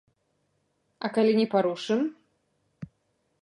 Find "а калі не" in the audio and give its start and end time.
1.07-1.45